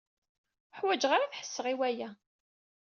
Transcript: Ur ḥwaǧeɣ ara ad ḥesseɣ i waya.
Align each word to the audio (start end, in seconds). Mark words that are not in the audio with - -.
Ur 0.69 0.75
ḥwaǧeɣ 0.77 1.11
ara 1.13 1.25
ad 1.27 1.33
ḥesseɣ 1.39 1.65
i 1.73 1.75
waya. 1.79 2.09